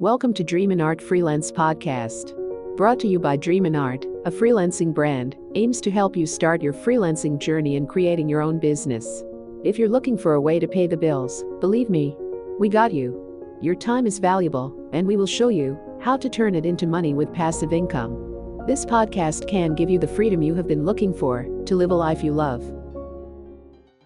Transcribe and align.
Welcome 0.00 0.32
to 0.32 0.42
Dream 0.42 0.70
and 0.70 0.80
Art 0.80 1.02
Freelance 1.02 1.52
Podcast. 1.52 2.34
Brought 2.78 2.98
to 3.00 3.06
you 3.06 3.18
by 3.18 3.36
Dream 3.36 3.66
and 3.66 3.76
Art, 3.76 4.06
a 4.24 4.30
freelancing 4.30 4.94
brand, 4.94 5.36
aims 5.56 5.78
to 5.82 5.90
help 5.90 6.16
you 6.16 6.24
start 6.24 6.62
your 6.62 6.72
freelancing 6.72 7.38
journey 7.38 7.76
and 7.76 7.86
creating 7.86 8.26
your 8.26 8.40
own 8.40 8.58
business. 8.58 9.22
If 9.62 9.78
you're 9.78 9.90
looking 9.90 10.16
for 10.16 10.32
a 10.32 10.40
way 10.40 10.58
to 10.58 10.66
pay 10.66 10.86
the 10.86 10.96
bills, 10.96 11.44
believe 11.60 11.90
me, 11.90 12.16
we 12.58 12.70
got 12.70 12.94
you. 12.94 13.58
Your 13.60 13.74
time 13.74 14.06
is 14.06 14.18
valuable, 14.18 14.74
and 14.94 15.06
we 15.06 15.18
will 15.18 15.26
show 15.26 15.48
you 15.48 15.78
how 16.00 16.16
to 16.16 16.30
turn 16.30 16.54
it 16.54 16.64
into 16.64 16.86
money 16.86 17.12
with 17.12 17.34
passive 17.34 17.74
income. 17.74 18.62
This 18.66 18.86
podcast 18.86 19.48
can 19.48 19.74
give 19.74 19.90
you 19.90 19.98
the 19.98 20.08
freedom 20.08 20.40
you 20.40 20.54
have 20.54 20.66
been 20.66 20.86
looking 20.86 21.12
for 21.12 21.42
to 21.66 21.76
live 21.76 21.90
a 21.90 21.94
life 21.94 22.24
you 22.24 22.32
love. 22.32 22.64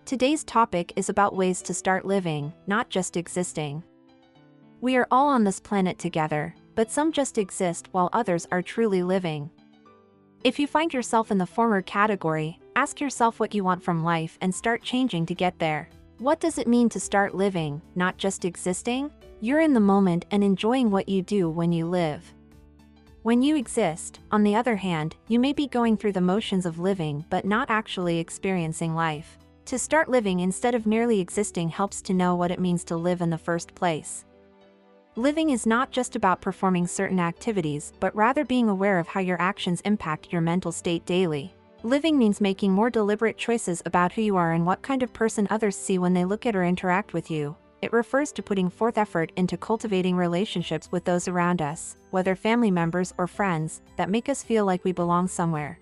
Today's 0.06 0.42
topic 0.42 0.92
is 0.96 1.08
about 1.08 1.36
ways 1.36 1.62
to 1.62 1.72
start 1.72 2.04
living, 2.04 2.52
not 2.66 2.90
just 2.90 3.16
existing. 3.16 3.84
We 4.84 4.96
are 4.96 5.08
all 5.10 5.28
on 5.28 5.44
this 5.44 5.60
planet 5.60 5.98
together, 5.98 6.54
but 6.74 6.90
some 6.90 7.10
just 7.10 7.38
exist 7.38 7.88
while 7.92 8.10
others 8.12 8.46
are 8.52 8.60
truly 8.60 9.02
living. 9.02 9.48
If 10.44 10.58
you 10.58 10.66
find 10.66 10.92
yourself 10.92 11.30
in 11.30 11.38
the 11.38 11.46
former 11.46 11.80
category, 11.80 12.60
ask 12.76 13.00
yourself 13.00 13.40
what 13.40 13.54
you 13.54 13.64
want 13.64 13.82
from 13.82 14.04
life 14.04 14.36
and 14.42 14.54
start 14.54 14.82
changing 14.82 15.24
to 15.24 15.34
get 15.34 15.58
there. 15.58 15.88
What 16.18 16.38
does 16.38 16.58
it 16.58 16.68
mean 16.68 16.90
to 16.90 17.00
start 17.00 17.34
living, 17.34 17.80
not 17.94 18.18
just 18.18 18.44
existing? 18.44 19.10
You're 19.40 19.62
in 19.62 19.72
the 19.72 19.80
moment 19.80 20.26
and 20.30 20.44
enjoying 20.44 20.90
what 20.90 21.08
you 21.08 21.22
do 21.22 21.48
when 21.48 21.72
you 21.72 21.86
live. 21.86 22.34
When 23.22 23.40
you 23.40 23.56
exist, 23.56 24.20
on 24.30 24.42
the 24.42 24.54
other 24.54 24.76
hand, 24.76 25.16
you 25.28 25.40
may 25.40 25.54
be 25.54 25.66
going 25.66 25.96
through 25.96 26.12
the 26.12 26.20
motions 26.20 26.66
of 26.66 26.78
living 26.78 27.24
but 27.30 27.46
not 27.46 27.70
actually 27.70 28.18
experiencing 28.18 28.94
life. 28.94 29.38
To 29.64 29.78
start 29.78 30.10
living 30.10 30.40
instead 30.40 30.74
of 30.74 30.84
merely 30.84 31.20
existing 31.20 31.70
helps 31.70 32.02
to 32.02 32.12
know 32.12 32.34
what 32.34 32.50
it 32.50 32.60
means 32.60 32.84
to 32.84 32.98
live 32.98 33.22
in 33.22 33.30
the 33.30 33.38
first 33.38 33.74
place. 33.74 34.26
Living 35.16 35.50
is 35.50 35.64
not 35.64 35.92
just 35.92 36.16
about 36.16 36.40
performing 36.40 36.88
certain 36.88 37.20
activities 37.20 37.92
but 38.00 38.14
rather 38.16 38.44
being 38.44 38.68
aware 38.68 38.98
of 38.98 39.06
how 39.06 39.20
your 39.20 39.40
actions 39.40 39.80
impact 39.82 40.32
your 40.32 40.40
mental 40.40 40.72
state 40.72 41.06
daily. 41.06 41.54
Living 41.84 42.18
means 42.18 42.40
making 42.40 42.72
more 42.72 42.90
deliberate 42.90 43.38
choices 43.38 43.80
about 43.86 44.10
who 44.12 44.22
you 44.22 44.34
are 44.34 44.54
and 44.54 44.66
what 44.66 44.82
kind 44.82 45.04
of 45.04 45.12
person 45.12 45.46
others 45.50 45.76
see 45.76 45.98
when 45.98 46.14
they 46.14 46.24
look 46.24 46.46
at 46.46 46.56
or 46.56 46.64
interact 46.64 47.12
with 47.12 47.30
you. 47.30 47.54
It 47.80 47.92
refers 47.92 48.32
to 48.32 48.42
putting 48.42 48.68
forth 48.68 48.98
effort 48.98 49.30
into 49.36 49.56
cultivating 49.56 50.16
relationships 50.16 50.88
with 50.90 51.04
those 51.04 51.28
around 51.28 51.62
us, 51.62 51.96
whether 52.10 52.34
family 52.34 52.72
members 52.72 53.14
or 53.16 53.28
friends, 53.28 53.82
that 53.96 54.10
make 54.10 54.28
us 54.28 54.42
feel 54.42 54.64
like 54.64 54.82
we 54.82 54.90
belong 54.90 55.28
somewhere. 55.28 55.78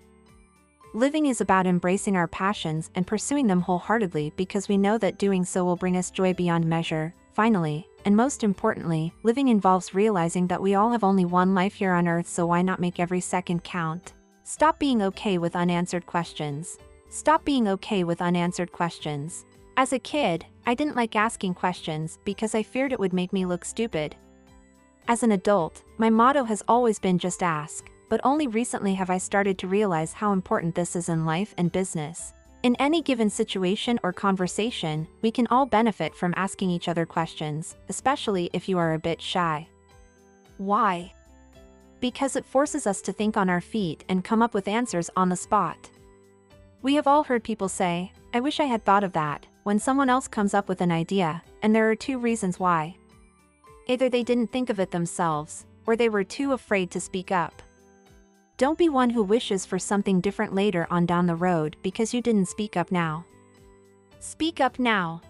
Living 0.93 1.25
is 1.25 1.41
about 1.41 1.65
embracing 1.65 2.15
our 2.15 2.27
passions 2.27 2.91
and 2.93 3.07
pursuing 3.07 3.47
them 3.47 3.61
wholeheartedly 3.61 4.31
because 4.35 4.69
we 4.69 4.77
know 4.77 4.99
that 4.99 5.17
doing 5.17 5.43
so 5.43 5.65
will 5.65 5.75
bring 5.75 5.97
us 5.97 6.11
joy 6.11 6.35
beyond 6.35 6.65
measure. 6.65 7.15
Finally, 7.33 7.87
and 8.05 8.15
most 8.15 8.43
importantly, 8.43 9.13
living 9.23 9.47
involves 9.47 9.93
realizing 9.93 10.47
that 10.47 10.61
we 10.61 10.75
all 10.75 10.91
have 10.91 11.03
only 11.03 11.25
one 11.25 11.53
life 11.53 11.73
here 11.73 11.93
on 11.93 12.07
earth 12.07 12.27
so 12.27 12.45
why 12.45 12.61
not 12.61 12.79
make 12.79 12.99
every 12.99 13.21
second 13.21 13.63
count? 13.63 14.13
Stop 14.43 14.79
being 14.79 15.01
okay 15.01 15.37
with 15.37 15.55
unanswered 15.55 16.05
questions. 16.05 16.77
Stop 17.09 17.45
being 17.45 17.67
okay 17.67 18.03
with 18.03 18.21
unanswered 18.21 18.71
questions. 18.71 19.45
As 19.77 19.93
a 19.93 19.99
kid, 19.99 20.45
I 20.65 20.73
didn't 20.73 20.95
like 20.95 21.15
asking 21.15 21.53
questions 21.53 22.19
because 22.25 22.53
I 22.55 22.63
feared 22.63 22.91
it 22.91 22.99
would 22.99 23.13
make 23.13 23.33
me 23.33 23.45
look 23.45 23.65
stupid. 23.65 24.15
As 25.07 25.23
an 25.23 25.31
adult, 25.31 25.83
my 25.97 26.09
motto 26.09 26.43
has 26.43 26.63
always 26.67 26.99
been 26.99 27.17
just 27.17 27.41
ask, 27.43 27.89
but 28.09 28.21
only 28.23 28.47
recently 28.47 28.93
have 28.93 29.09
I 29.09 29.17
started 29.17 29.57
to 29.59 29.67
realize 29.67 30.13
how 30.13 30.31
important 30.31 30.75
this 30.75 30.95
is 30.95 31.09
in 31.09 31.25
life 31.25 31.53
and 31.57 31.71
business. 31.71 32.33
In 32.63 32.77
any 32.79 33.01
given 33.01 33.29
situation 33.29 33.99
or 34.03 34.13
conversation, 34.13 35.05
we 35.21 35.31
can 35.31 35.47
all 35.47 35.65
benefit 35.65 36.15
from 36.15 36.33
asking 36.37 36.69
each 36.69 36.87
other 36.87 37.05
questions, 37.05 37.75
especially 37.89 38.49
if 38.53 38.69
you 38.69 38.77
are 38.77 38.93
a 38.93 38.99
bit 38.99 39.21
shy. 39.21 39.67
Why? 40.57 41.13
Because 41.99 42.37
it 42.37 42.45
forces 42.45 42.87
us 42.87 43.01
to 43.01 43.11
think 43.11 43.35
on 43.35 43.49
our 43.49 43.59
feet 43.59 44.05
and 44.07 44.23
come 44.23 44.41
up 44.41 44.53
with 44.53 44.69
answers 44.69 45.09
on 45.17 45.27
the 45.27 45.35
spot. 45.35 45.89
We 46.81 46.93
have 46.95 47.05
all 47.05 47.23
heard 47.23 47.43
people 47.43 47.67
say, 47.67 48.13
I 48.33 48.39
wish 48.39 48.61
I 48.61 48.65
had 48.65 48.85
thought 48.85 49.03
of 49.03 49.11
that, 49.11 49.45
when 49.63 49.77
someone 49.77 50.09
else 50.09 50.29
comes 50.29 50.53
up 50.53 50.69
with 50.69 50.79
an 50.79 50.91
idea, 50.91 51.43
and 51.61 51.75
there 51.75 51.91
are 51.91 51.97
two 51.97 52.17
reasons 52.17 52.61
why. 52.61 52.95
Either 53.87 54.07
they 54.07 54.23
didn't 54.23 54.53
think 54.53 54.69
of 54.69 54.79
it 54.79 54.91
themselves, 54.91 55.65
or 55.85 55.97
they 55.97 56.07
were 56.07 56.23
too 56.23 56.53
afraid 56.53 56.91
to 56.91 57.01
speak 57.01 57.29
up. 57.29 57.61
Don't 58.57 58.77
be 58.77 58.87
one 58.87 59.09
who 59.09 59.23
wishes 59.23 59.65
for 59.65 59.79
something 59.79 60.21
different 60.21 60.53
later 60.53 60.85
on 60.91 61.07
down 61.07 61.25
the 61.25 61.35
road 61.35 61.75
because 61.81 62.13
you 62.13 62.21
didn't 62.21 62.47
speak 62.47 62.77
up 62.77 62.91
now. 62.91 63.25
Speak 64.19 64.61
up 64.61 64.77
now. 64.77 65.21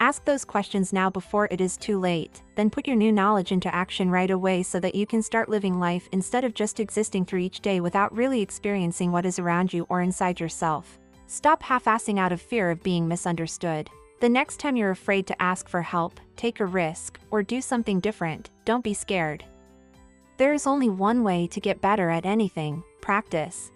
Ask 0.00 0.26
those 0.26 0.44
questions 0.44 0.92
now 0.92 1.08
before 1.08 1.48
it 1.50 1.62
is 1.62 1.78
too 1.78 1.98
late, 1.98 2.42
then 2.54 2.68
put 2.68 2.86
your 2.86 2.96
new 2.96 3.10
knowledge 3.10 3.52
into 3.52 3.74
action 3.74 4.10
right 4.10 4.30
away 4.30 4.62
so 4.62 4.78
that 4.80 4.94
you 4.94 5.06
can 5.06 5.22
start 5.22 5.48
living 5.48 5.80
life 5.80 6.06
instead 6.12 6.44
of 6.44 6.52
just 6.52 6.78
existing 6.78 7.24
through 7.24 7.40
each 7.40 7.60
day 7.60 7.80
without 7.80 8.14
really 8.14 8.42
experiencing 8.42 9.10
what 9.10 9.24
is 9.24 9.38
around 9.38 9.72
you 9.72 9.86
or 9.88 10.02
inside 10.02 10.38
yourself. 10.38 10.98
Stop 11.28 11.62
half-assing 11.62 12.18
out 12.18 12.32
of 12.32 12.42
fear 12.42 12.70
of 12.70 12.82
being 12.82 13.08
misunderstood. 13.08 13.88
The 14.20 14.28
next 14.28 14.60
time 14.60 14.76
you're 14.76 14.90
afraid 14.90 15.26
to 15.28 15.42
ask 15.42 15.68
for 15.68 15.80
help, 15.80 16.20
take 16.36 16.60
a 16.60 16.66
risk, 16.66 17.18
or 17.30 17.42
do 17.42 17.62
something 17.62 17.98
different, 17.98 18.50
don't 18.66 18.84
be 18.84 18.94
scared. 18.94 19.42
There 20.36 20.52
is 20.52 20.66
only 20.66 20.88
one 20.90 21.22
way 21.22 21.46
to 21.46 21.60
get 21.60 21.80
better 21.80 22.10
at 22.10 22.26
anything 22.26 22.82
practice. 23.00 23.70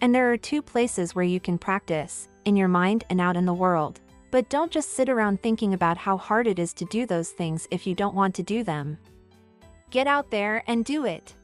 And 0.00 0.14
there 0.14 0.32
are 0.32 0.36
two 0.36 0.62
places 0.62 1.14
where 1.14 1.24
you 1.24 1.38
can 1.38 1.58
practice 1.58 2.28
in 2.44 2.56
your 2.56 2.68
mind 2.68 3.04
and 3.10 3.20
out 3.20 3.36
in 3.36 3.44
the 3.44 3.54
world. 3.54 4.00
But 4.30 4.48
don't 4.48 4.72
just 4.72 4.94
sit 4.94 5.08
around 5.08 5.42
thinking 5.42 5.74
about 5.74 5.98
how 5.98 6.16
hard 6.16 6.46
it 6.46 6.58
is 6.58 6.72
to 6.74 6.84
do 6.86 7.04
those 7.04 7.30
things 7.30 7.68
if 7.70 7.86
you 7.86 7.94
don't 7.94 8.14
want 8.14 8.34
to 8.36 8.42
do 8.42 8.64
them. 8.64 8.98
Get 9.90 10.06
out 10.06 10.30
there 10.30 10.62
and 10.66 10.84
do 10.84 11.04
it. 11.04 11.34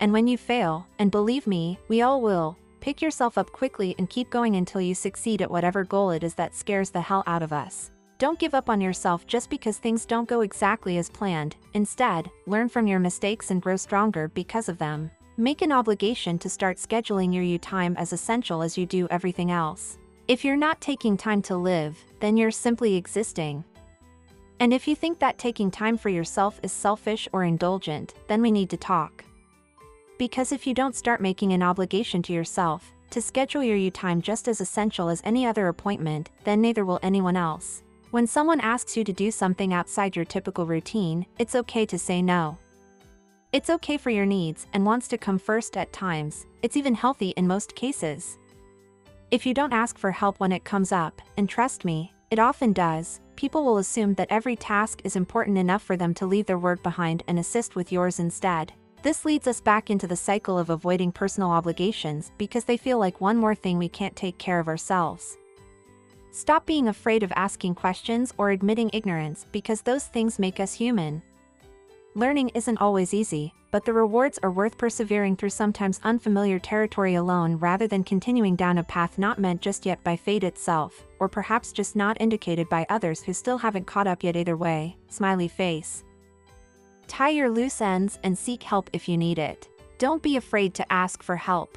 And 0.00 0.12
when 0.12 0.26
you 0.26 0.36
fail, 0.36 0.86
and 0.98 1.10
believe 1.10 1.46
me, 1.46 1.78
we 1.88 2.02
all 2.02 2.20
will, 2.20 2.58
pick 2.80 3.00
yourself 3.00 3.38
up 3.38 3.52
quickly 3.52 3.94
and 3.98 4.10
keep 4.10 4.30
going 4.30 4.56
until 4.56 4.80
you 4.80 4.94
succeed 4.94 5.40
at 5.40 5.50
whatever 5.50 5.84
goal 5.84 6.10
it 6.10 6.24
is 6.24 6.34
that 6.34 6.54
scares 6.54 6.90
the 6.90 7.00
hell 7.00 7.22
out 7.26 7.42
of 7.42 7.52
us. 7.52 7.90
Don't 8.22 8.38
give 8.38 8.54
up 8.54 8.70
on 8.70 8.80
yourself 8.80 9.26
just 9.26 9.50
because 9.50 9.78
things 9.78 10.06
don't 10.06 10.28
go 10.28 10.42
exactly 10.42 10.96
as 10.96 11.10
planned, 11.10 11.56
instead, 11.74 12.30
learn 12.46 12.68
from 12.68 12.86
your 12.86 13.00
mistakes 13.00 13.50
and 13.50 13.60
grow 13.60 13.74
stronger 13.74 14.28
because 14.28 14.68
of 14.68 14.78
them. 14.78 15.10
Make 15.36 15.60
an 15.60 15.72
obligation 15.72 16.38
to 16.38 16.48
start 16.48 16.76
scheduling 16.76 17.34
your 17.34 17.42
you 17.42 17.58
time 17.58 17.96
as 17.96 18.12
essential 18.12 18.62
as 18.62 18.78
you 18.78 18.86
do 18.86 19.08
everything 19.10 19.50
else. 19.50 19.98
If 20.28 20.44
you're 20.44 20.56
not 20.56 20.80
taking 20.80 21.16
time 21.16 21.42
to 21.42 21.56
live, 21.56 21.98
then 22.20 22.36
you're 22.36 22.52
simply 22.52 22.94
existing. 22.94 23.64
And 24.60 24.72
if 24.72 24.86
you 24.86 24.94
think 24.94 25.18
that 25.18 25.36
taking 25.36 25.72
time 25.72 25.98
for 25.98 26.08
yourself 26.08 26.60
is 26.62 26.70
selfish 26.70 27.28
or 27.32 27.42
indulgent, 27.42 28.14
then 28.28 28.40
we 28.40 28.52
need 28.52 28.70
to 28.70 28.76
talk. 28.76 29.24
Because 30.16 30.52
if 30.52 30.64
you 30.64 30.74
don't 30.74 30.94
start 30.94 31.20
making 31.20 31.54
an 31.54 31.62
obligation 31.64 32.22
to 32.22 32.32
yourself, 32.32 32.92
to 33.10 33.20
schedule 33.20 33.64
your 33.64 33.76
you 33.76 33.90
time 33.90 34.22
just 34.22 34.46
as 34.46 34.60
essential 34.60 35.08
as 35.08 35.22
any 35.24 35.44
other 35.44 35.66
appointment, 35.66 36.30
then 36.44 36.60
neither 36.60 36.84
will 36.84 37.00
anyone 37.02 37.36
else. 37.36 37.82
When 38.12 38.26
someone 38.26 38.60
asks 38.60 38.94
you 38.94 39.04
to 39.04 39.12
do 39.14 39.30
something 39.30 39.72
outside 39.72 40.14
your 40.14 40.26
typical 40.26 40.66
routine, 40.66 41.24
it's 41.38 41.54
okay 41.54 41.86
to 41.86 41.98
say 41.98 42.20
no. 42.20 42.58
It's 43.54 43.70
okay 43.70 43.96
for 43.96 44.10
your 44.10 44.26
needs 44.26 44.66
and 44.74 44.84
wants 44.84 45.08
to 45.08 45.16
come 45.16 45.38
first 45.38 45.78
at 45.78 45.94
times, 45.94 46.44
it's 46.60 46.76
even 46.76 46.94
healthy 46.94 47.30
in 47.30 47.46
most 47.46 47.74
cases. 47.74 48.36
If 49.30 49.46
you 49.46 49.54
don't 49.54 49.72
ask 49.72 49.96
for 49.96 50.10
help 50.10 50.40
when 50.40 50.52
it 50.52 50.62
comes 50.62 50.92
up, 50.92 51.22
and 51.38 51.48
trust 51.48 51.86
me, 51.86 52.12
it 52.30 52.38
often 52.38 52.74
does, 52.74 53.22
people 53.34 53.64
will 53.64 53.78
assume 53.78 54.12
that 54.16 54.28
every 54.30 54.56
task 54.56 55.00
is 55.04 55.16
important 55.16 55.56
enough 55.56 55.82
for 55.82 55.96
them 55.96 56.12
to 56.16 56.26
leave 56.26 56.44
their 56.44 56.58
work 56.58 56.82
behind 56.82 57.22
and 57.28 57.38
assist 57.38 57.76
with 57.76 57.90
yours 57.90 58.20
instead. 58.20 58.74
This 59.02 59.24
leads 59.24 59.46
us 59.46 59.62
back 59.62 59.88
into 59.88 60.06
the 60.06 60.16
cycle 60.16 60.58
of 60.58 60.68
avoiding 60.68 61.12
personal 61.12 61.50
obligations 61.50 62.30
because 62.36 62.64
they 62.64 62.76
feel 62.76 62.98
like 62.98 63.22
one 63.22 63.38
more 63.38 63.54
thing 63.54 63.78
we 63.78 63.88
can't 63.88 64.14
take 64.14 64.36
care 64.36 64.60
of 64.60 64.68
ourselves. 64.68 65.38
Stop 66.34 66.64
being 66.64 66.88
afraid 66.88 67.22
of 67.22 67.30
asking 67.36 67.74
questions 67.74 68.32
or 68.38 68.50
admitting 68.50 68.88
ignorance 68.94 69.44
because 69.52 69.82
those 69.82 70.06
things 70.06 70.38
make 70.38 70.60
us 70.60 70.72
human. 70.72 71.22
Learning 72.14 72.48
isn't 72.54 72.80
always 72.80 73.12
easy, 73.12 73.52
but 73.70 73.84
the 73.84 73.92
rewards 73.92 74.38
are 74.42 74.50
worth 74.50 74.78
persevering 74.78 75.36
through 75.36 75.50
sometimes 75.50 76.00
unfamiliar 76.04 76.58
territory 76.58 77.16
alone 77.16 77.56
rather 77.56 77.86
than 77.86 78.02
continuing 78.02 78.56
down 78.56 78.78
a 78.78 78.82
path 78.82 79.18
not 79.18 79.38
meant 79.38 79.60
just 79.60 79.84
yet 79.84 80.02
by 80.04 80.16
fate 80.16 80.42
itself, 80.42 81.06
or 81.20 81.28
perhaps 81.28 81.70
just 81.70 81.96
not 81.96 82.18
indicated 82.18 82.66
by 82.70 82.86
others 82.88 83.22
who 83.22 83.34
still 83.34 83.58
haven't 83.58 83.86
caught 83.86 84.06
up 84.06 84.24
yet 84.24 84.36
either 84.36 84.56
way, 84.56 84.96
smiley 85.08 85.48
face. 85.48 86.02
Tie 87.08 87.28
your 87.28 87.50
loose 87.50 87.82
ends 87.82 88.18
and 88.22 88.36
seek 88.36 88.62
help 88.62 88.88
if 88.94 89.06
you 89.06 89.18
need 89.18 89.38
it. 89.38 89.68
Don't 89.98 90.22
be 90.22 90.36
afraid 90.36 90.72
to 90.74 90.92
ask 90.92 91.22
for 91.22 91.36
help. 91.36 91.76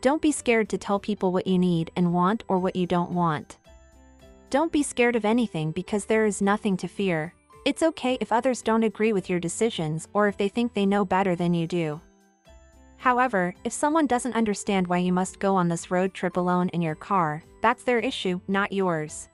Don't 0.00 0.22
be 0.22 0.32
scared 0.32 0.70
to 0.70 0.78
tell 0.78 0.98
people 0.98 1.30
what 1.30 1.46
you 1.46 1.58
need 1.58 1.90
and 1.94 2.14
want 2.14 2.42
or 2.48 2.58
what 2.58 2.74
you 2.74 2.86
don't 2.86 3.10
want. 3.10 3.58
Don't 4.50 4.72
be 4.72 4.82
scared 4.82 5.14
of 5.14 5.24
anything 5.24 5.70
because 5.70 6.06
there 6.06 6.26
is 6.26 6.42
nothing 6.42 6.76
to 6.78 6.88
fear. 6.88 7.32
It's 7.64 7.84
okay 7.84 8.18
if 8.20 8.32
others 8.32 8.62
don't 8.62 8.82
agree 8.82 9.12
with 9.12 9.30
your 9.30 9.38
decisions 9.38 10.08
or 10.12 10.26
if 10.26 10.36
they 10.36 10.48
think 10.48 10.74
they 10.74 10.86
know 10.86 11.04
better 11.04 11.36
than 11.36 11.54
you 11.54 11.68
do. 11.68 12.00
However, 12.96 13.54
if 13.62 13.72
someone 13.72 14.08
doesn't 14.08 14.34
understand 14.34 14.88
why 14.88 14.98
you 14.98 15.12
must 15.12 15.38
go 15.38 15.54
on 15.54 15.68
this 15.68 15.92
road 15.92 16.14
trip 16.14 16.36
alone 16.36 16.68
in 16.70 16.82
your 16.82 16.96
car, 16.96 17.44
that's 17.62 17.84
their 17.84 18.00
issue, 18.00 18.40
not 18.48 18.72
yours. 18.72 19.28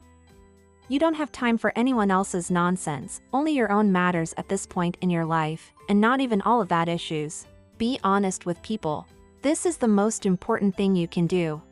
You 0.89 0.99
don't 0.99 1.15
have 1.15 1.33
time 1.33 1.57
for 1.57 1.73
anyone 1.77 2.11
else's 2.11 2.51
nonsense, 2.51 3.23
only 3.33 3.53
your 3.53 3.73
own 3.73 3.91
matters 3.91 4.35
at 4.37 4.51
this 4.51 4.67
point 4.67 4.99
in 5.01 5.09
your 5.09 5.25
life, 5.25 5.73
and 5.89 5.99
not 5.99 6.21
even 6.21 6.43
all 6.43 6.61
of 6.61 6.69
that 6.69 6.91
issues. 6.91 7.47
Be 7.79 7.99
honest 8.05 8.45
with 8.45 8.61
people. 8.61 9.07
This 9.41 9.65
is 9.65 9.79
the 9.79 9.89
most 9.89 10.27
important 10.27 10.77
thing 10.77 10.95
you 10.95 11.09
can 11.09 11.27
do. 11.27 11.63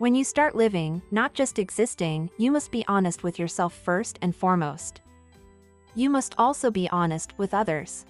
When 0.00 0.14
you 0.14 0.24
start 0.24 0.56
living, 0.56 1.02
not 1.10 1.34
just 1.34 1.58
existing, 1.58 2.30
you 2.38 2.50
must 2.50 2.70
be 2.70 2.86
honest 2.88 3.22
with 3.22 3.38
yourself 3.38 3.74
first 3.74 4.18
and 4.22 4.34
foremost. 4.34 5.02
You 5.94 6.08
must 6.08 6.34
also 6.38 6.70
be 6.70 6.88
honest 6.88 7.34
with 7.36 7.52
others. 7.52 8.06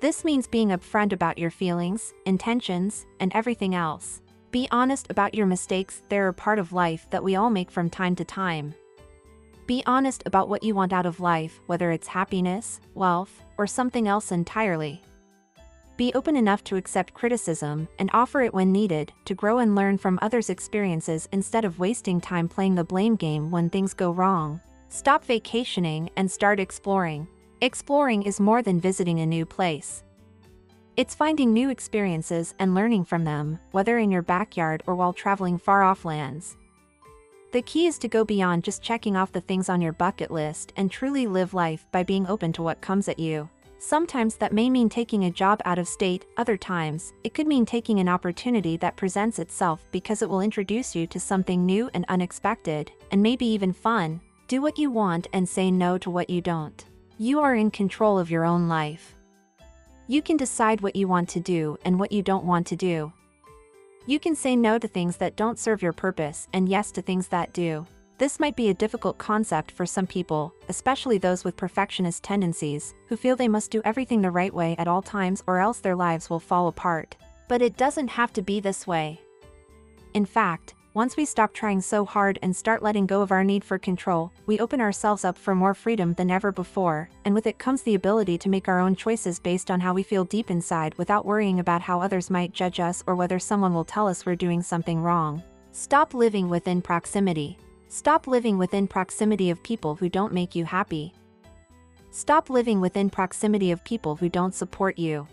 This 0.00 0.24
means 0.24 0.48
being 0.48 0.70
upfront 0.70 1.12
about 1.12 1.38
your 1.38 1.52
feelings, 1.52 2.14
intentions, 2.26 3.06
and 3.20 3.30
everything 3.32 3.76
else. 3.76 4.22
Be 4.50 4.66
honest 4.72 5.08
about 5.08 5.36
your 5.36 5.46
mistakes, 5.46 6.02
they're 6.08 6.26
a 6.26 6.34
part 6.34 6.58
of 6.58 6.72
life 6.72 7.06
that 7.10 7.22
we 7.22 7.36
all 7.36 7.48
make 7.48 7.70
from 7.70 7.88
time 7.88 8.16
to 8.16 8.24
time. 8.24 8.74
Be 9.68 9.84
honest 9.86 10.24
about 10.26 10.48
what 10.48 10.64
you 10.64 10.74
want 10.74 10.92
out 10.92 11.06
of 11.06 11.20
life, 11.20 11.60
whether 11.66 11.92
it's 11.92 12.08
happiness, 12.08 12.80
wealth, 12.94 13.44
or 13.56 13.68
something 13.68 14.08
else 14.08 14.32
entirely. 14.32 15.00
Be 15.98 16.12
open 16.14 16.36
enough 16.36 16.62
to 16.62 16.76
accept 16.76 17.12
criticism 17.12 17.88
and 17.98 18.08
offer 18.12 18.42
it 18.42 18.54
when 18.54 18.70
needed 18.70 19.12
to 19.24 19.34
grow 19.34 19.58
and 19.58 19.74
learn 19.74 19.98
from 19.98 20.16
others' 20.22 20.48
experiences 20.48 21.28
instead 21.32 21.64
of 21.64 21.80
wasting 21.80 22.20
time 22.20 22.48
playing 22.48 22.76
the 22.76 22.84
blame 22.84 23.16
game 23.16 23.50
when 23.50 23.68
things 23.68 23.94
go 23.94 24.12
wrong. 24.12 24.60
Stop 24.90 25.24
vacationing 25.24 26.08
and 26.16 26.30
start 26.30 26.60
exploring. 26.60 27.26
Exploring 27.62 28.22
is 28.22 28.38
more 28.38 28.62
than 28.62 28.80
visiting 28.80 29.18
a 29.18 29.26
new 29.26 29.44
place. 29.44 30.04
It's 30.96 31.16
finding 31.16 31.52
new 31.52 31.68
experiences 31.68 32.54
and 32.60 32.76
learning 32.76 33.04
from 33.04 33.24
them, 33.24 33.58
whether 33.72 33.98
in 33.98 34.12
your 34.12 34.22
backyard 34.22 34.84
or 34.86 34.94
while 34.94 35.12
traveling 35.12 35.58
far 35.58 35.82
off 35.82 36.04
lands. 36.04 36.56
The 37.50 37.62
key 37.62 37.86
is 37.88 37.98
to 37.98 38.08
go 38.08 38.24
beyond 38.24 38.62
just 38.62 38.82
checking 38.82 39.16
off 39.16 39.32
the 39.32 39.40
things 39.40 39.68
on 39.68 39.80
your 39.80 39.94
bucket 39.94 40.30
list 40.30 40.72
and 40.76 40.92
truly 40.92 41.26
live 41.26 41.54
life 41.54 41.86
by 41.90 42.04
being 42.04 42.28
open 42.28 42.52
to 42.52 42.62
what 42.62 42.80
comes 42.80 43.08
at 43.08 43.18
you. 43.18 43.48
Sometimes 43.80 44.34
that 44.36 44.52
may 44.52 44.68
mean 44.68 44.88
taking 44.88 45.24
a 45.24 45.30
job 45.30 45.62
out 45.64 45.78
of 45.78 45.86
state, 45.86 46.26
other 46.36 46.56
times, 46.56 47.12
it 47.22 47.32
could 47.32 47.46
mean 47.46 47.64
taking 47.64 48.00
an 48.00 48.08
opportunity 48.08 48.76
that 48.76 48.96
presents 48.96 49.38
itself 49.38 49.86
because 49.92 50.20
it 50.20 50.28
will 50.28 50.40
introduce 50.40 50.96
you 50.96 51.06
to 51.06 51.20
something 51.20 51.64
new 51.64 51.88
and 51.94 52.04
unexpected, 52.08 52.90
and 53.12 53.22
maybe 53.22 53.46
even 53.46 53.72
fun. 53.72 54.20
Do 54.48 54.60
what 54.60 54.78
you 54.78 54.90
want 54.90 55.28
and 55.32 55.48
say 55.48 55.70
no 55.70 55.96
to 55.98 56.10
what 56.10 56.28
you 56.28 56.40
don't. 56.40 56.84
You 57.18 57.38
are 57.38 57.54
in 57.54 57.70
control 57.70 58.18
of 58.18 58.30
your 58.30 58.44
own 58.44 58.68
life. 58.68 59.14
You 60.08 60.22
can 60.22 60.36
decide 60.36 60.80
what 60.80 60.96
you 60.96 61.06
want 61.06 61.28
to 61.30 61.40
do 61.40 61.78
and 61.84 62.00
what 62.00 62.10
you 62.10 62.22
don't 62.22 62.46
want 62.46 62.66
to 62.68 62.76
do. 62.76 63.12
You 64.06 64.18
can 64.18 64.34
say 64.34 64.56
no 64.56 64.78
to 64.78 64.88
things 64.88 65.18
that 65.18 65.36
don't 65.36 65.58
serve 65.58 65.82
your 65.82 65.92
purpose 65.92 66.48
and 66.52 66.68
yes 66.68 66.90
to 66.92 67.02
things 67.02 67.28
that 67.28 67.52
do. 67.52 67.86
This 68.18 68.40
might 68.40 68.56
be 68.56 68.68
a 68.68 68.74
difficult 68.74 69.16
concept 69.16 69.70
for 69.70 69.86
some 69.86 70.06
people, 70.06 70.52
especially 70.68 71.18
those 71.18 71.44
with 71.44 71.56
perfectionist 71.56 72.24
tendencies, 72.24 72.96
who 73.06 73.16
feel 73.16 73.36
they 73.36 73.46
must 73.46 73.70
do 73.70 73.80
everything 73.84 74.20
the 74.20 74.30
right 74.32 74.52
way 74.52 74.74
at 74.76 74.88
all 74.88 75.02
times 75.02 75.44
or 75.46 75.60
else 75.60 75.78
their 75.78 75.94
lives 75.94 76.28
will 76.28 76.40
fall 76.40 76.66
apart. 76.66 77.16
But 77.46 77.62
it 77.62 77.76
doesn't 77.76 78.08
have 78.08 78.32
to 78.32 78.42
be 78.42 78.58
this 78.58 78.88
way. 78.88 79.20
In 80.14 80.26
fact, 80.26 80.74
once 80.94 81.16
we 81.16 81.24
stop 81.24 81.54
trying 81.54 81.80
so 81.80 82.04
hard 82.04 82.40
and 82.42 82.56
start 82.56 82.82
letting 82.82 83.06
go 83.06 83.22
of 83.22 83.30
our 83.30 83.44
need 83.44 83.62
for 83.62 83.78
control, 83.78 84.32
we 84.46 84.58
open 84.58 84.80
ourselves 84.80 85.24
up 85.24 85.38
for 85.38 85.54
more 85.54 85.72
freedom 85.72 86.14
than 86.14 86.28
ever 86.28 86.50
before, 86.50 87.08
and 87.24 87.32
with 87.32 87.46
it 87.46 87.60
comes 87.60 87.82
the 87.82 87.94
ability 87.94 88.36
to 88.36 88.48
make 88.48 88.66
our 88.66 88.80
own 88.80 88.96
choices 88.96 89.38
based 89.38 89.70
on 89.70 89.78
how 89.78 89.94
we 89.94 90.02
feel 90.02 90.24
deep 90.24 90.50
inside 90.50 90.92
without 90.98 91.24
worrying 91.24 91.60
about 91.60 91.82
how 91.82 92.00
others 92.00 92.30
might 92.30 92.50
judge 92.50 92.80
us 92.80 93.04
or 93.06 93.14
whether 93.14 93.38
someone 93.38 93.74
will 93.74 93.84
tell 93.84 94.08
us 94.08 94.26
we're 94.26 94.34
doing 94.34 94.60
something 94.60 95.00
wrong. 95.00 95.40
Stop 95.70 96.14
living 96.14 96.48
within 96.48 96.82
proximity. 96.82 97.56
Stop 97.90 98.26
living 98.26 98.58
within 98.58 98.86
proximity 98.86 99.48
of 99.48 99.62
people 99.62 99.94
who 99.94 100.10
don't 100.10 100.34
make 100.34 100.54
you 100.54 100.66
happy. 100.66 101.14
Stop 102.10 102.50
living 102.50 102.82
within 102.82 103.08
proximity 103.08 103.70
of 103.70 103.82
people 103.82 104.14
who 104.14 104.28
don't 104.28 104.54
support 104.54 104.98
you. 104.98 105.26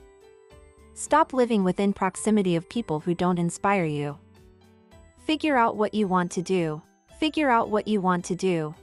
Stop 0.94 1.34
living 1.34 1.66
within 1.66 1.92
proximity 1.92 2.56
of 2.56 2.70
people 2.70 3.02
who 3.02 3.14
don't 3.14 3.40
inspire 3.40 3.84
you. 3.84 4.18
Figure 5.18 5.58
out 5.58 5.76
what 5.76 5.94
you 5.94 6.08
want 6.08 6.32
to 6.32 6.42
do. 6.42 6.82
Figure 7.20 7.50
out 7.50 7.70
what 7.70 7.90
you 7.90 8.00
want 8.00 8.24
to 8.24 8.36
do. 8.36 8.74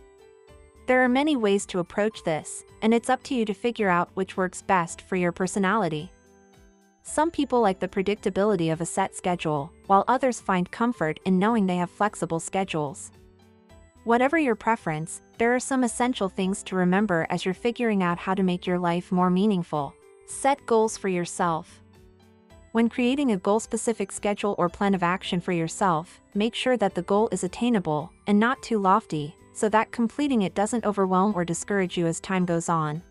There 0.87 1.03
are 1.03 1.09
many 1.09 1.37
ways 1.37 1.65
to 1.67 1.79
approach 1.79 2.25
this, 2.25 2.65
and 2.83 2.93
it's 2.93 3.09
up 3.09 3.23
to 3.25 3.35
you 3.35 3.47
to 3.47 3.55
figure 3.55 3.89
out 3.89 4.11
which 4.13 4.37
works 4.37 4.61
best 4.61 5.01
for 5.01 5.17
your 5.17 5.33
personality. 5.33 6.13
Some 7.03 7.31
people 7.31 7.63
like 7.63 7.81
the 7.81 7.89
predictability 7.89 8.71
of 8.71 8.83
a 8.83 8.87
set 8.87 9.15
schedule, 9.17 9.73
while 9.87 10.05
others 10.09 10.43
find 10.43 10.71
comfort 10.71 11.21
in 11.25 11.39
knowing 11.39 11.65
they 11.65 11.77
have 11.77 11.91
flexible 11.91 12.39
schedules. 12.39 13.11
Whatever 14.05 14.37
your 14.37 14.57
preference, 14.57 15.23
there 15.39 15.55
are 15.55 15.61
some 15.61 15.85
essential 15.85 16.29
things 16.29 16.65
to 16.65 16.75
remember 16.75 17.25
as 17.31 17.45
you're 17.45 17.55
figuring 17.55 18.03
out 18.03 18.19
how 18.19 18.35
to 18.35 18.43
make 18.43 18.67
your 18.67 18.79
life 18.79 19.13
more 19.13 19.31
meaningful. 19.31 19.95
Set 20.27 20.65
goals 20.67 20.97
for 20.97 21.09
yourself. 21.09 21.81
When 22.73 22.89
creating 22.89 23.31
a 23.31 23.37
goal-specific 23.37 24.11
schedule 24.11 24.57
or 24.59 24.69
plan 24.69 24.95
of 24.95 25.05
action 25.05 25.41
for 25.41 25.53
yourself, 25.53 26.21
make 26.35 26.57
sure 26.57 26.77
that 26.79 26.97
the 26.97 27.03
goal 27.03 27.29
is 27.31 27.45
attainable 27.45 28.11
and 28.27 28.41
not 28.41 28.61
too 28.61 28.79
lofty, 28.79 29.37
so 29.53 29.69
that 29.69 29.93
completing 29.93 30.43
it 30.43 30.57
doesn't 30.57 30.85
overwhelm 30.85 31.33
or 31.37 31.45
discourage 31.45 31.97
you 31.97 32.09
as 32.09 32.19
time 32.19 32.45
goes 32.45 32.69
on. 32.69 33.05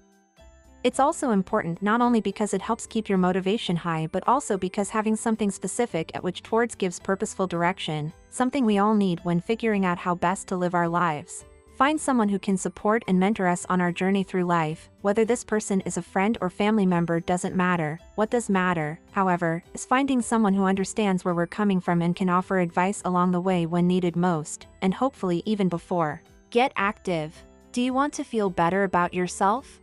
It's 0.84 1.00
also 1.00 1.30
important 1.30 1.84
not 1.84 2.02
only 2.02 2.22
because 2.22 2.56
it 2.56 2.62
helps 2.62 2.88
keep 2.88 3.08
your 3.08 3.20
motivation 3.20 3.76
high 3.76 4.08
but 4.12 4.24
also 4.28 4.58
because 4.58 4.90
having 4.90 5.16
something 5.16 5.52
specific 5.52 6.12
at 6.16 6.24
which 6.24 6.42
towards 6.42 6.74
gives 6.74 7.00
purposeful 7.00 7.46
direction, 7.46 8.12
something 8.32 8.66
we 8.66 8.80
all 8.80 8.96
need 8.96 9.20
when 9.24 9.42
figuring 9.42 9.86
out 9.86 10.00
how 10.00 10.16
best 10.16 10.48
to 10.48 10.58
live 10.58 10.74
our 10.74 10.88
lives. 10.88 11.46
Find 11.76 12.02
someone 12.02 12.30
who 12.30 12.40
can 12.40 12.58
support 12.58 13.04
and 13.08 13.20
mentor 13.20 13.48
us 13.48 13.66
on 13.70 13.80
our 13.80 13.92
journey 13.92 14.24
through 14.24 14.46
life, 14.46 14.90
whether 15.02 15.24
this 15.24 15.44
person 15.44 15.82
is 15.82 15.98
a 15.98 16.02
friend 16.02 16.38
or 16.42 16.50
family 16.50 16.86
member 16.86 17.20
doesn't 17.20 17.56
matter. 17.56 18.00
What 18.16 18.32
does 18.32 18.50
matter, 18.50 19.00
however, 19.12 19.64
is 19.74 19.86
finding 19.86 20.22
someone 20.22 20.54
who 20.54 20.66
understands 20.66 21.24
where 21.24 21.36
we're 21.36 21.48
coming 21.48 21.80
from 21.80 22.02
and 22.02 22.16
can 22.16 22.30
offer 22.30 22.60
advice 22.60 23.02
along 23.06 23.32
the 23.32 23.42
way 23.42 23.66
when 23.68 23.88
needed 23.88 24.16
most, 24.16 24.68
and 24.82 24.94
hopefully 24.94 25.44
even 25.46 25.70
before. 25.70 26.22
Get 26.50 26.72
active. 26.76 27.36
Do 27.72 27.82
you 27.82 27.94
want 27.94 28.14
to 28.14 28.24
feel 28.24 28.50
better 28.50 28.84
about 28.84 29.14
yourself? 29.14 29.80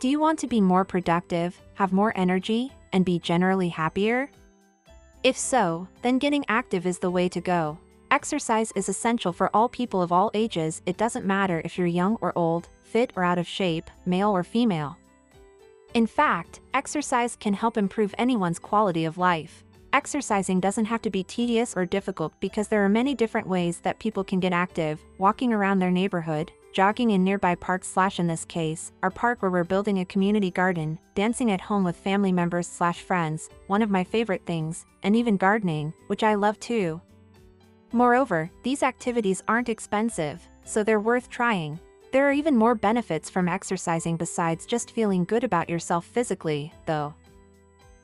Do 0.00 0.08
you 0.08 0.20
want 0.20 0.38
to 0.38 0.46
be 0.46 0.60
more 0.60 0.84
productive, 0.84 1.60
have 1.74 1.92
more 1.92 2.12
energy, 2.16 2.72
and 2.92 3.04
be 3.04 3.18
generally 3.18 3.68
happier? 3.68 4.30
If 5.24 5.36
so, 5.36 5.88
then 6.02 6.20
getting 6.20 6.44
active 6.46 6.86
is 6.86 7.00
the 7.00 7.10
way 7.10 7.28
to 7.30 7.40
go. 7.40 7.76
Exercise 8.12 8.70
is 8.76 8.88
essential 8.88 9.32
for 9.32 9.50
all 9.52 9.68
people 9.68 10.00
of 10.00 10.12
all 10.12 10.30
ages, 10.34 10.82
it 10.86 10.98
doesn't 10.98 11.26
matter 11.26 11.60
if 11.64 11.76
you're 11.76 11.88
young 11.88 12.16
or 12.20 12.32
old, 12.38 12.68
fit 12.84 13.12
or 13.16 13.24
out 13.24 13.38
of 13.38 13.48
shape, 13.48 13.90
male 14.06 14.30
or 14.30 14.44
female. 14.44 14.96
In 15.94 16.06
fact, 16.06 16.60
exercise 16.74 17.34
can 17.34 17.54
help 17.54 17.76
improve 17.76 18.14
anyone's 18.18 18.60
quality 18.60 19.04
of 19.04 19.18
life. 19.18 19.64
Exercising 19.92 20.60
doesn't 20.60 20.84
have 20.84 21.02
to 21.02 21.10
be 21.10 21.24
tedious 21.24 21.74
or 21.76 21.84
difficult 21.84 22.32
because 22.38 22.68
there 22.68 22.84
are 22.84 22.88
many 22.88 23.16
different 23.16 23.48
ways 23.48 23.80
that 23.80 23.98
people 23.98 24.22
can 24.22 24.38
get 24.38 24.52
active, 24.52 25.00
walking 25.18 25.52
around 25.52 25.80
their 25.80 25.90
neighborhood, 25.90 26.52
jogging 26.72 27.10
in 27.10 27.24
nearby 27.24 27.54
parks 27.54 27.88
slash 27.88 28.20
in 28.20 28.26
this 28.26 28.44
case, 28.44 28.92
our 29.02 29.10
park 29.10 29.42
where 29.42 29.50
we're 29.50 29.64
building 29.64 29.98
a 30.00 30.04
community 30.04 30.50
garden, 30.50 30.98
dancing 31.14 31.50
at 31.50 31.60
home 31.60 31.84
with 31.84 31.96
family 31.96 32.32
members 32.32 32.66
slash 32.66 33.00
friends, 33.00 33.50
one 33.66 33.82
of 33.82 33.90
my 33.90 34.04
favorite 34.04 34.46
things, 34.46 34.86
and 35.02 35.16
even 35.16 35.36
gardening, 35.36 35.92
which 36.06 36.22
I 36.22 36.34
love 36.34 36.58
too, 36.60 37.00
Moreover, 37.92 38.50
these 38.62 38.82
activities 38.82 39.42
aren't 39.48 39.70
expensive, 39.70 40.46
so 40.64 40.84
they're 40.84 41.00
worth 41.00 41.30
trying. 41.30 41.80
There 42.12 42.28
are 42.28 42.32
even 42.32 42.54
more 42.54 42.74
benefits 42.74 43.30
from 43.30 43.48
exercising 43.48 44.16
besides 44.16 44.66
just 44.66 44.90
feeling 44.90 45.24
good 45.24 45.42
about 45.42 45.70
yourself 45.70 46.04
physically, 46.04 46.72
though. 46.84 47.14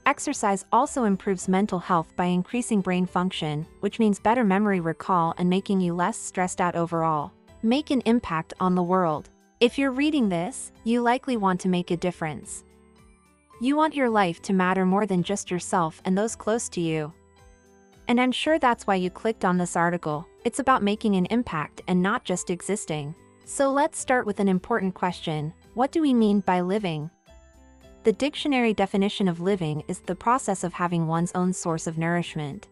Exercise 0.07 0.65
also 0.73 1.05
improves 1.05 1.49
mental 1.49 1.79
health 1.79 2.15
by 2.17 2.27
increasing 2.27 2.81
brain 2.81 3.05
function, 3.05 3.67
which 3.81 3.99
means 3.99 4.19
better 4.19 4.45
memory 4.45 4.81
recall 4.81 5.35
and 5.37 5.49
making 5.49 5.81
you 5.81 5.95
less 5.95 6.17
stressed 6.17 6.61
out 6.61 6.77
overall. 6.77 7.33
Make 7.65 7.91
an 7.91 8.03
impact 8.05 8.53
on 8.61 8.75
the 8.75 8.83
world. 8.83 9.31
If 9.59 9.79
you're 9.79 9.91
reading 9.91 10.29
this, 10.29 10.71
you 10.85 11.01
likely 11.01 11.39
want 11.39 11.59
to 11.61 11.71
make 11.71 11.91
a 11.91 11.97
difference. 11.97 12.63
You 13.59 13.75
want 13.75 13.95
your 13.95 14.11
life 14.11 14.43
to 14.43 14.53
matter 14.53 14.85
more 14.85 15.07
than 15.07 15.23
just 15.23 15.51
yourself 15.51 16.03
and 16.05 16.17
those 16.17 16.37
close 16.37 16.69
to 16.69 16.83
you. 16.83 17.11
And 18.07 18.21
I'm 18.21 18.33
sure 18.33 18.59
that's 18.59 18.87
why 18.87 18.97
you 18.97 19.09
clicked 19.09 19.47
on 19.47 19.57
this 19.57 19.77
article. 19.77 20.27
It's 20.45 20.59
about 20.59 20.83
making 20.83 21.17
an 21.17 21.25
impact 21.31 21.81
and 21.89 22.03
not 22.03 22.23
just 22.25 22.51
existing. 22.51 23.15
So 23.47 23.73
let's 23.73 23.99
start 23.99 24.27
with 24.27 24.41
an 24.41 24.49
important 24.49 24.93
question. 24.93 25.55
What 25.73 25.91
do 25.91 26.03
we 26.03 26.13
mean 26.13 26.41
by 26.41 26.61
living? 26.61 27.09
The 28.03 28.13
dictionary 28.13 28.75
definition 28.75 29.27
of 29.27 29.41
living 29.41 29.85
is 29.89 30.01
the 30.01 30.15
process 30.15 30.65
of 30.65 30.75
having 30.75 31.07
one's 31.07 31.33
own 31.35 31.55
source 31.55 31.87
of 31.87 31.97
nourishment. 31.97 32.69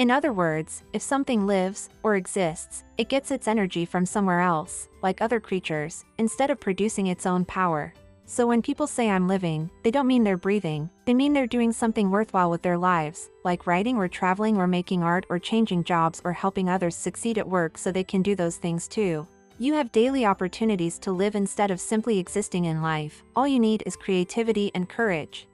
In 0.00 0.10
other 0.10 0.32
words, 0.32 0.82
if 0.94 1.02
something 1.02 1.46
lives, 1.46 1.90
or 2.02 2.16
exists, 2.16 2.84
it 2.96 3.10
gets 3.10 3.30
its 3.30 3.46
energy 3.46 3.84
from 3.84 4.06
somewhere 4.06 4.40
else, 4.40 4.88
like 5.02 5.20
other 5.20 5.40
creatures, 5.40 6.06
instead 6.16 6.50
of 6.50 6.58
producing 6.58 7.08
its 7.08 7.26
own 7.26 7.44
power. 7.44 7.92
So 8.24 8.46
when 8.46 8.62
people 8.62 8.86
say 8.86 9.10
I'm 9.10 9.28
living, 9.28 9.68
they 9.82 9.90
don't 9.90 10.06
mean 10.06 10.24
they're 10.24 10.38
breathing, 10.38 10.88
they 11.04 11.12
mean 11.12 11.34
they're 11.34 11.46
doing 11.46 11.70
something 11.70 12.10
worthwhile 12.10 12.48
with 12.48 12.62
their 12.62 12.78
lives, 12.78 13.28
like 13.44 13.66
writing 13.66 13.98
or 13.98 14.08
traveling 14.08 14.56
or 14.56 14.66
making 14.66 15.02
art 15.02 15.26
or 15.28 15.38
changing 15.38 15.84
jobs 15.84 16.22
or 16.24 16.32
helping 16.32 16.70
others 16.70 16.96
succeed 16.96 17.36
at 17.36 17.46
work 17.46 17.76
so 17.76 17.92
they 17.92 18.02
can 18.02 18.22
do 18.22 18.34
those 18.34 18.56
things 18.56 18.88
too. 18.88 19.26
You 19.58 19.74
have 19.74 19.92
daily 19.92 20.24
opportunities 20.24 20.98
to 21.00 21.12
live 21.12 21.34
instead 21.34 21.70
of 21.70 21.78
simply 21.78 22.18
existing 22.18 22.64
in 22.64 22.80
life. 22.80 23.22
All 23.36 23.46
you 23.46 23.60
need 23.60 23.82
is 23.84 23.96
creativity 23.96 24.70
and 24.74 24.88
courage. 24.88 25.46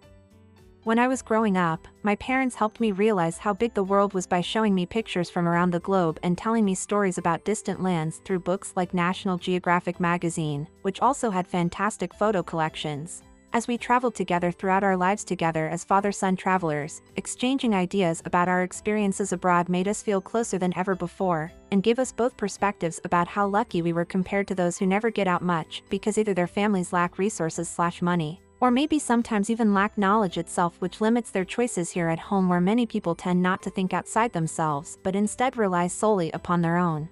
When 0.87 1.01
I 1.01 1.09
was 1.09 1.21
growing 1.21 1.57
up, 1.57 1.89
my 2.05 2.15
parents 2.15 2.55
helped 2.55 2.79
me 2.79 2.93
realize 2.93 3.39
how 3.39 3.53
big 3.53 3.75
the 3.75 3.83
world 3.83 4.15
was 4.15 4.25
by 4.25 4.41
showing 4.41 4.73
me 4.73 4.87
pictures 4.87 5.29
from 5.29 5.49
around 5.49 5.73
the 5.73 5.81
globe 5.81 6.21
and 6.23 6.39
telling 6.39 6.65
me 6.65 6.77
stories 6.77 7.19
about 7.19 7.45
distant 7.45 7.83
lands 7.83 8.21
through 8.25 8.39
books 8.39 8.73
like 8.77 8.95
National 8.95 9.37
Geographic 9.37 9.99
magazine, 9.99 10.69
which 10.83 11.01
also 11.01 11.29
had 11.29 11.49
fantastic 11.49 12.15
photo 12.15 12.41
collections. 12.41 13.25
As 13.53 13.67
we 13.67 13.77
traveled 13.77 14.15
together 14.15 14.53
throughout 14.53 14.85
our 14.85 14.97
lives 14.97 15.25
together 15.25 15.67
as 15.67 15.83
father-son 15.83 16.37
travelers, 16.37 17.03
exchanging 17.17 17.75
ideas 17.75 18.23
about 18.25 18.49
our 18.49 18.63
experiences 18.63 19.33
abroad 19.33 19.69
made 19.69 19.89
us 19.89 20.05
feel 20.05 20.21
closer 20.21 20.57
than 20.57 20.73
ever 20.77 20.95
before, 20.95 21.51
and 21.73 21.83
gave 21.83 21.99
us 21.99 22.13
both 22.13 22.37
perspectives 22.37 23.01
about 23.03 23.27
how 23.27 23.49
lucky 23.49 23.83
we 23.83 23.93
were 23.93 24.05
compared 24.05 24.47
to 24.47 24.55
those 24.55 24.79
who 24.79 24.87
never 24.87 25.11
get 25.11 25.27
out 25.27 25.43
much 25.43 25.83
because 25.91 26.17
either 26.17 26.33
their 26.33 26.47
families 26.47 26.93
lack 26.93 27.19
resources 27.19 27.69
slash 27.69 28.01
money, 28.01 28.41
or 28.61 28.71
maybe 28.71 28.99
sometimes 28.99 29.51
even 29.51 29.75
lack 29.75 29.99
knowledge 29.99 30.39
itself 30.39 30.77
which 30.81 31.01
limits 31.01 31.31
their 31.31 31.45
choices 31.45 31.91
here 31.91 32.09
at 32.09 32.19
home 32.19 32.49
where 32.49 32.61
many 32.61 32.87
people 32.87 33.15
tend 33.15 33.43
not 33.43 33.63
to 33.63 33.71
think 33.71 33.93
outside 33.93 34.33
themselves 34.33 34.99
but 35.03 35.17
instead 35.17 35.57
rely 35.57 35.87
solely 35.87 36.31
upon 36.33 36.63
their 36.63 36.77
own 36.77 37.09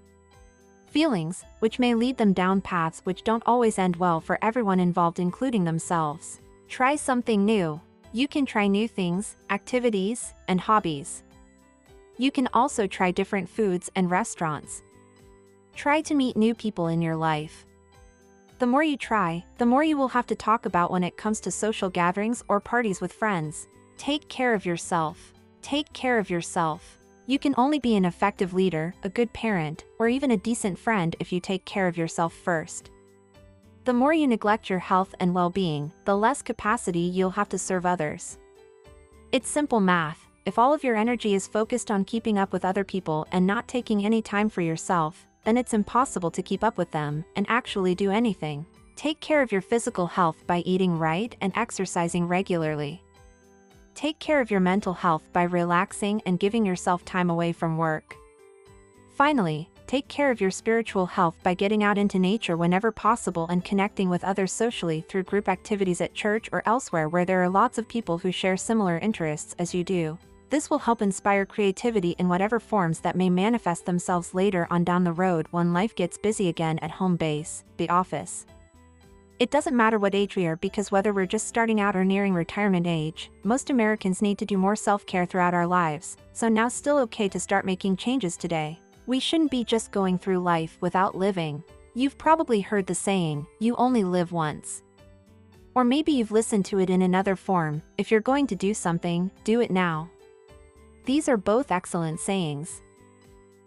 feelings, 0.94 1.44
which 1.58 1.80
may 1.80 1.92
lead 1.92 2.16
them 2.16 2.32
down 2.32 2.60
paths 2.60 3.00
which 3.02 3.24
don't 3.24 3.42
always 3.46 3.80
end 3.80 3.96
well 3.96 4.20
for 4.20 4.38
everyone 4.42 4.78
involved 4.78 5.18
including 5.18 5.64
themselves. 5.64 6.40
Try 6.68 6.94
something 6.94 7.44
new. 7.44 7.80
You 8.12 8.28
can 8.28 8.46
try 8.46 8.68
new 8.68 8.86
things, 8.86 9.36
activities, 9.50 10.32
and 10.46 10.60
hobbies. 10.60 11.24
You 12.16 12.30
can 12.30 12.48
also 12.54 12.86
try 12.86 13.10
different 13.10 13.48
foods 13.48 13.90
and 13.96 14.08
restaurants. 14.08 14.84
Try 15.74 16.00
to 16.02 16.14
meet 16.14 16.36
new 16.36 16.54
people 16.54 16.86
in 16.86 17.02
your 17.02 17.16
life. 17.16 17.66
The 18.61 18.66
more 18.66 18.84
you 18.84 18.96
try, 18.96 19.44
the 19.58 19.66
more 19.66 19.82
you 19.82 19.96
will 19.96 20.08
have 20.08 20.26
to 20.28 20.37
talk 20.37 20.64
about 20.64 20.90
when 20.90 21.02
it 21.02 21.16
comes 21.16 21.40
to 21.40 21.50
social 21.50 21.90
gatherings 21.90 22.44
or 22.49 22.61
parties 22.61 23.00
with 23.00 23.12
friends. 23.12 23.66
Take 23.96 24.28
care 24.28 24.54
of 24.54 24.64
yourself. 24.64 25.32
Take 25.61 25.92
care 25.92 26.18
of 26.18 26.30
yourself. 26.30 26.99
You 27.26 27.38
can 27.38 27.54
only 27.56 27.78
be 27.78 27.96
an 27.96 28.04
effective 28.04 28.54
leader, 28.54 28.94
a 29.02 29.08
good 29.08 29.32
parent, 29.32 29.84
or 29.99 30.08
even 30.08 30.30
a 30.30 30.37
decent 30.37 30.78
friend 30.78 31.16
if 31.18 31.32
you 31.32 31.40
take 31.40 31.64
care 31.64 31.88
of 31.88 31.96
yourself 31.96 32.32
first. 32.32 32.90
The 33.84 33.92
more 33.92 34.12
you 34.12 34.28
neglect 34.28 34.70
your 34.70 34.78
health 34.78 35.14
and 35.20 35.34
well-being, 35.34 35.92
the 36.04 36.16
less 36.16 36.40
capacity 36.40 37.00
you'll 37.00 37.30
have 37.30 37.49
to 37.49 37.58
serve 37.58 37.84
others. 37.84 38.38
It's 39.32 39.49
simple 39.49 39.80
math. 39.80 40.20
If 40.46 40.58
all 40.58 40.73
of 40.73 40.84
your 40.84 40.94
energy 40.96 41.34
is 41.34 41.49
focused 41.49 41.90
on 41.90 42.04
keeping 42.04 42.38
up 42.38 42.52
with 42.52 42.64
other 42.64 42.84
people 42.84 43.26
and 43.32 43.46
not 43.46 43.66
taking 43.66 44.04
any 44.04 44.23
time 44.23 44.49
for 44.49 44.61
yourself, 44.61 45.26
then 45.44 45.56
it's 45.56 45.74
impossible 45.74 46.30
to 46.30 46.42
keep 46.42 46.64
up 46.64 46.78
with 46.78 46.90
them 46.90 47.24
and 47.36 47.46
actually 47.48 47.94
do 47.94 48.10
anything. 48.10 48.66
Take 48.96 49.20
care 49.20 49.42
of 49.42 49.52
your 49.52 49.60
physical 49.60 50.06
health 50.06 50.46
by 50.46 50.58
eating 50.60 50.98
right 50.98 51.34
and 51.40 51.52
exercising 51.56 52.26
regularly. 52.26 53.02
Take 53.94 54.18
care 54.18 54.40
of 54.40 54.50
your 54.50 54.60
mental 54.60 54.94
health 54.94 55.22
by 55.32 55.44
relaxing 55.44 56.22
and 56.26 56.38
giving 56.38 56.64
yourself 56.64 57.04
time 57.04 57.30
away 57.30 57.52
from 57.52 57.76
work. 57.76 58.16
Finally, 59.14 59.68
take 59.86 60.08
care 60.08 60.30
of 60.30 60.40
your 60.40 60.50
spiritual 60.50 61.06
health 61.06 61.36
by 61.42 61.54
getting 61.54 61.84
out 61.84 61.98
into 61.98 62.18
nature 62.18 62.56
whenever 62.56 62.90
possible 62.90 63.46
and 63.48 63.64
connecting 63.64 64.08
with 64.08 64.24
others 64.24 64.52
socially 64.52 65.04
through 65.08 65.22
group 65.22 65.48
activities 65.48 66.00
at 66.00 66.14
church 66.14 66.48
or 66.52 66.62
elsewhere 66.66 67.08
where 67.08 67.24
there 67.24 67.42
are 67.42 67.48
lots 67.48 67.78
of 67.78 67.86
people 67.86 68.18
who 68.18 68.32
share 68.32 68.56
similar 68.56 68.98
interests 68.98 69.54
as 69.58 69.74
you 69.74 69.84
do. 69.84 70.18
This 70.50 70.70
will 70.70 70.78
help 70.78 71.02
inspire 71.02 71.46
creativity 71.46 72.10
in 72.18 72.28
whatever 72.28 72.60
forms 72.60 73.00
that 73.00 73.16
may 73.16 73.30
manifest 73.30 73.86
themselves 73.86 74.34
later 74.34 74.66
on 74.70 74.84
down 74.84 75.04
the 75.04 75.12
road 75.12 75.46
when 75.50 75.72
life 75.72 75.94
gets 75.94 76.18
busy 76.18 76.48
again 76.48 76.78
at 76.80 76.92
home 76.92 77.16
base, 77.16 77.64
the 77.76 77.88
office. 77.88 78.46
It 79.40 79.50
doesn't 79.50 79.76
matter 79.76 79.98
what 79.98 80.14
age 80.14 80.36
we 80.36 80.46
are 80.46 80.56
because 80.56 80.92
whether 80.92 81.12
we're 81.12 81.26
just 81.26 81.48
starting 81.48 81.80
out 81.80 81.96
or 81.96 82.04
nearing 82.04 82.34
retirement 82.34 82.86
age, 82.86 83.32
most 83.42 83.68
Americans 83.68 84.22
need 84.22 84.38
to 84.38 84.46
do 84.46 84.56
more 84.56 84.76
self-care 84.76 85.26
throughout 85.26 85.54
our 85.54 85.66
lives, 85.66 86.16
so 86.32 86.48
now 86.48 86.68
still 86.68 86.98
okay 86.98 87.28
to 87.28 87.40
start 87.40 87.66
making 87.66 87.96
changes 87.96 88.36
today. 88.36 88.78
We 89.06 89.18
shouldn't 89.18 89.50
be 89.50 89.64
just 89.64 89.90
going 89.90 90.18
through 90.18 90.38
life 90.38 90.78
without 90.80 91.16
living. 91.16 91.64
You've 91.94 92.16
probably 92.16 92.60
heard 92.60 92.86
the 92.86 92.94
saying, 92.94 93.46
you 93.58 93.74
only 93.74 94.04
live 94.04 94.30
once. 94.30 94.82
Or 95.74 95.82
maybe 95.82 96.12
you've 96.12 96.30
listened 96.30 96.64
to 96.66 96.78
it 96.78 96.88
in 96.88 97.02
another 97.02 97.34
form, 97.34 97.82
if 97.98 98.12
you're 98.12 98.20
going 98.20 98.46
to 98.46 98.54
do 98.54 98.72
something, 98.72 99.32
do 99.42 99.60
it 99.60 99.72
now. 99.72 100.08
These 101.04 101.28
are 101.28 101.37
both 101.37 101.70
excellent 101.70 102.18
sayings. 102.18 102.80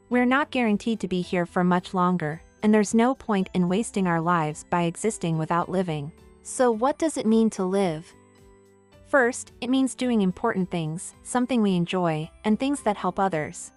We're 0.10 0.26
not 0.26 0.50
guaranteed 0.50 1.00
to 1.02 1.08
be 1.08 1.22
here 1.22 1.46
for 1.46 1.64
much 1.64 1.94
longer, 1.94 2.42
and 2.64 2.74
there's 2.74 2.96
no 2.96 3.14
point 3.14 3.50
in 3.54 3.70
wasting 3.70 4.08
our 4.08 4.20
lives 4.20 4.66
by 4.70 4.84
existing 4.84 5.38
without 5.38 5.70
living. 5.70 6.12
So 6.42 6.72
what 6.72 6.98
does 6.98 7.16
it 7.16 7.28
mean 7.28 7.52
to 7.52 7.64
live? 7.64 8.12
First, 9.08 9.52
it 9.62 9.70
means 9.70 9.94
doing 9.94 10.22
important 10.22 10.72
things, 10.72 11.14
something 11.22 11.62
we 11.62 11.76
enjoy, 11.76 12.30
and 12.44 12.60
things 12.60 12.82
that 12.82 12.98
help 12.98 13.20
others. 13.20 13.72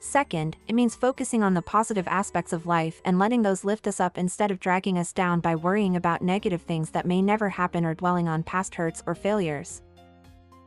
Second, 0.00 0.56
it 0.66 0.74
means 0.74 0.96
focusing 0.96 1.42
on 1.42 1.54
the 1.54 1.62
positive 1.62 2.08
aspects 2.08 2.52
of 2.52 2.66
life 2.66 3.02
and 3.04 3.18
letting 3.18 3.42
those 3.42 3.64
lift 3.64 3.86
us 3.86 4.00
up 4.00 4.16
instead 4.16 4.50
of 4.50 4.58
dragging 4.58 4.98
us 4.98 5.12
down 5.12 5.40
by 5.40 5.54
worrying 5.54 5.94
about 5.94 6.22
negative 6.22 6.62
things 6.62 6.90
that 6.90 7.06
may 7.06 7.20
never 7.20 7.50
happen 7.50 7.84
or 7.84 7.94
dwelling 7.94 8.28
on 8.28 8.42
past 8.42 8.74
hurts 8.74 9.02
or 9.06 9.14
failures. 9.14 9.82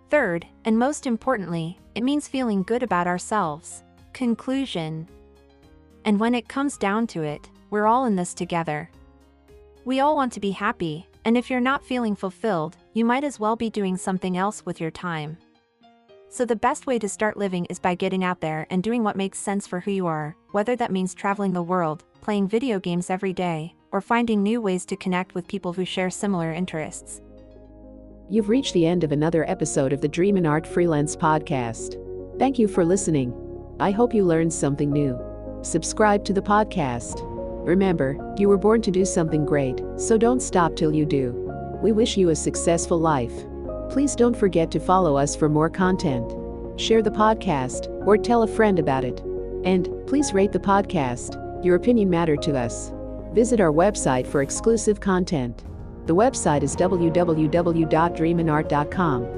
Third, 0.09 0.45
and 0.65 0.77
most 0.77 1.07
importantly, 1.07 1.79
it 1.95 2.03
means 2.03 2.27
feeling 2.27 2.63
good 2.63 2.83
about 2.83 3.07
ourselves. 3.07 3.83
Conclusion. 4.13 5.07
And 6.05 6.19
when 6.19 6.35
it 6.35 6.47
comes 6.47 6.77
down 6.77 7.07
to 7.07 7.23
it, 7.23 7.49
we're 7.69 7.87
all 7.87 8.05
in 8.05 8.15
this 8.15 8.33
together. 8.33 8.89
We 9.83 9.99
all 9.99 10.15
want 10.15 10.31
to 10.33 10.39
be 10.39 10.51
happy, 10.51 11.07
and 11.25 11.37
if 11.37 11.49
you're 11.49 11.59
not 11.59 11.85
feeling 11.85 12.15
fulfilled, 12.15 12.77
you 12.93 13.03
might 13.03 13.23
as 13.23 13.39
well 13.39 13.55
be 13.55 13.69
doing 13.69 13.97
something 13.97 14.37
else 14.37 14.65
with 14.65 14.79
your 14.79 14.91
time. 14.91 15.37
So 16.29 16.45
the 16.45 16.55
best 16.55 16.85
way 16.85 16.99
to 16.99 17.09
start 17.09 17.37
living 17.37 17.65
is 17.65 17.79
by 17.79 17.95
getting 17.95 18.23
out 18.23 18.41
there 18.41 18.67
and 18.69 18.83
doing 18.83 19.03
what 19.03 19.15
makes 19.15 19.39
sense 19.39 19.65
for 19.65 19.79
who 19.79 19.91
you 19.91 20.05
are, 20.05 20.35
whether 20.51 20.75
that 20.75 20.91
means 20.91 21.13
traveling 21.13 21.53
the 21.53 21.63
world, 21.63 22.03
playing 22.21 22.47
video 22.47 22.79
games 22.79 23.09
every 23.09 23.33
day, 23.33 23.73
or 23.91 24.01
finding 24.01 24.43
new 24.43 24.59
ways 24.59 24.85
to 24.85 24.95
connect 24.95 25.33
with 25.33 25.47
people 25.47 25.73
who 25.73 25.85
share 25.85 26.09
similar 26.09 26.51
interests. 26.51 27.21
You've 28.27 28.49
reached 28.49 28.73
the 28.73 28.87
end 28.87 29.03
of 29.03 29.11
another 29.11 29.47
episode 29.47 29.93
of 29.93 30.01
the 30.01 30.07
Dream 30.07 30.35
and 30.35 30.47
Art 30.47 30.65
Freelance 30.65 31.15
podcast. 31.15 31.95
Thank 32.39 32.57
you 32.57 32.67
for 32.67 32.83
listening. 32.83 33.31
I 33.79 33.91
hope 33.91 34.15
you 34.15 34.25
learned 34.25 34.51
something 34.51 34.91
new. 34.91 35.15
Subscribe 35.61 36.25
to 36.25 36.33
the 36.33 36.41
podcast. 36.41 37.19
Remember, 37.67 38.17
you 38.35 38.49
were 38.49 38.57
born 38.57 38.81
to 38.81 38.89
do 38.89 39.05
something 39.05 39.45
great, 39.45 39.79
so 39.97 40.17
don't 40.17 40.41
stop 40.41 40.75
till 40.75 40.91
you 40.91 41.05
do. 41.05 41.33
We 41.83 41.91
wish 41.91 42.17
you 42.17 42.29
a 42.29 42.35
successful 42.35 42.99
life. 42.99 43.45
Please 43.91 44.15
don't 44.15 44.35
forget 44.35 44.71
to 44.71 44.79
follow 44.79 45.15
us 45.15 45.35
for 45.35 45.47
more 45.47 45.69
content. 45.69 46.33
Share 46.81 47.03
the 47.03 47.11
podcast 47.11 47.89
or 48.07 48.17
tell 48.17 48.41
a 48.41 48.47
friend 48.47 48.79
about 48.79 49.05
it. 49.05 49.19
And 49.65 49.87
please 50.07 50.33
rate 50.33 50.51
the 50.51 50.59
podcast. 50.59 51.35
Your 51.63 51.75
opinion 51.75 52.09
matter 52.09 52.37
to 52.37 52.57
us. 52.57 52.91
Visit 53.33 53.59
our 53.59 53.71
website 53.71 54.25
for 54.25 54.41
exclusive 54.41 54.99
content. 54.99 55.63
The 56.05 56.15
website 56.15 56.63
is 56.63 56.75
www.dreamanart.com. 56.75 59.35